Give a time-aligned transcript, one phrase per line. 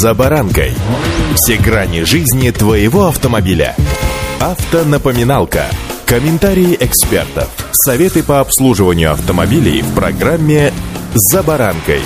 [0.00, 0.72] «За баранкой».
[1.34, 3.76] Все грани жизни твоего автомобиля.
[4.40, 5.66] Автонапоминалка.
[6.06, 7.50] Комментарии экспертов.
[7.72, 10.72] Советы по обслуживанию автомобилей в программе
[11.12, 12.00] «За баранкой».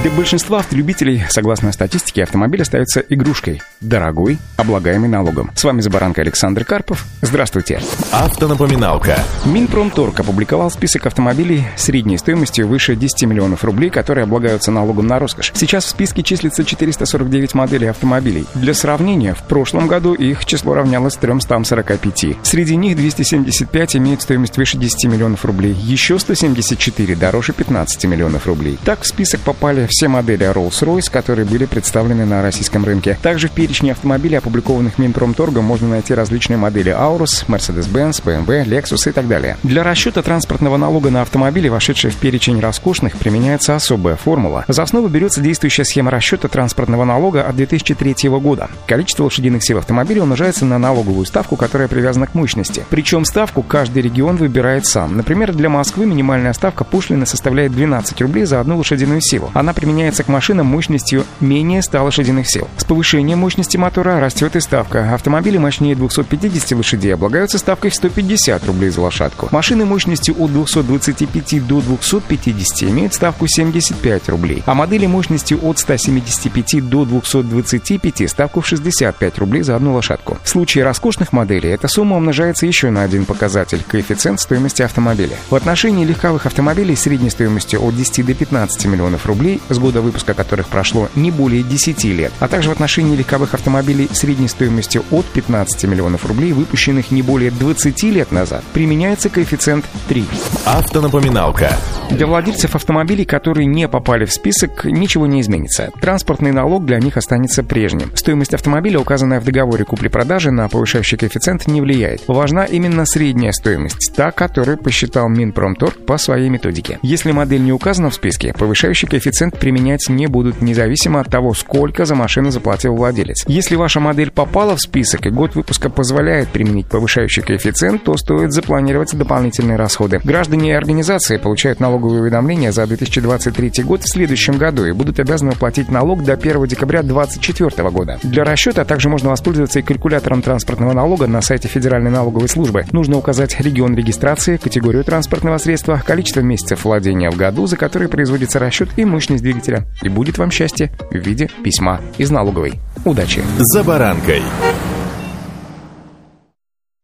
[0.00, 5.50] Для большинства автолюбителей, согласно статистике, автомобиль остается игрушкой, дорогой, облагаемый налогом.
[5.54, 7.04] С вами за баранкой Александр Карпов.
[7.20, 7.82] Здравствуйте.
[8.12, 9.20] Автонапоминалка.
[9.44, 15.52] Минпромторг опубликовал список автомобилей средней стоимостью выше 10 миллионов рублей, которые облагаются налогом на роскошь.
[15.54, 18.46] Сейчас в списке числится 449 моделей автомобилей.
[18.56, 22.38] Для сравнения, в прошлом году их число равнялось 345.
[22.42, 28.76] Среди них 275 имеют стоимость выше 10 миллионов рублей, еще 174 дороже 15 миллионов рублей.
[28.84, 33.16] Так в список попали все модели Rolls-Royce, которые были представлены на российском рынке.
[33.22, 39.12] Также в перечне автомобилей, опубликованных Минпромторгом, можно найти различные модели Aurus, Mercedes-Benz, BMW, Lexus и
[39.12, 39.56] так далее.
[39.62, 44.64] Для расчета транспортного налога на автомобили, вошедшие в перечень роскошных, применяется особая формула.
[44.68, 48.68] За основу берется действующая схема расчета транспортного налога от 2003 года.
[48.86, 52.84] Количество лошадиных сил автомобиля умножается на налоговую ставку, которая привязана к мощности.
[52.90, 55.16] Причем ставку каждый регион выбирает сам.
[55.16, 59.50] Например, для Москвы минимальная ставка пошлины составляет 12 рублей за одну лошадиную силу.
[59.54, 62.68] Она применяется к машинам мощностью менее 100 лошадиных сил.
[62.76, 65.14] С повышением мощности мотора растет и ставка.
[65.14, 69.48] Автомобили мощнее 250 лошадей облагаются ставкой 150 рублей за лошадку.
[69.50, 76.88] Машины мощностью от 225 до 250 имеют ставку 75 рублей, а модели мощностью от 175
[76.88, 80.38] до 225 ставку в 65 рублей за одну лошадку.
[80.42, 85.36] В случае роскошных моделей эта сумма умножается еще на один показатель– коэффициент стоимости автомобиля.
[85.48, 90.34] В отношении легковых автомобилей средней стоимостью от 10 до 15 миллионов рублей с года выпуска
[90.34, 95.26] которых прошло не более 10 лет, а также в отношении легковых автомобилей средней стоимостью от
[95.26, 100.24] 15 миллионов рублей, выпущенных не более 20 лет назад, применяется коэффициент 3.
[100.66, 101.72] Автонапоминалка.
[102.10, 105.90] Для владельцев автомобилей, которые не попали в список, ничего не изменится.
[106.00, 108.10] Транспортный налог для них останется прежним.
[108.16, 112.22] Стоимость автомобиля, указанная в договоре купли-продажи, на повышающий коэффициент не влияет.
[112.26, 116.98] Важна именно средняя стоимость, та, которую посчитал Минпромторг по своей методике.
[117.02, 122.04] Если модель не указана в списке, повышающий коэффициент применять не будут, независимо от того, сколько
[122.04, 123.44] за машину заплатил владелец.
[123.46, 128.52] Если ваша модель попала в список и год выпуска позволяет применить повышающий коэффициент, то стоит
[128.52, 130.20] запланировать дополнительные расходы.
[130.22, 135.52] Граждане и организации получают налоговые уведомления за 2023 год в следующем году и будут обязаны
[135.52, 138.18] платить налог до 1 декабря 2024 года.
[138.22, 142.84] Для расчета также можно воспользоваться и калькулятором транспортного налога на сайте Федеральной налоговой службы.
[142.92, 148.58] Нужно указать регион регистрации, категорию транспортного средства, количество месяцев владения в году, за которые производится
[148.58, 149.86] расчет и мощность двигателя.
[150.02, 152.74] И будет вам счастье в виде письма из налоговой.
[153.04, 153.42] Удачи!
[153.58, 154.42] «За баранкой».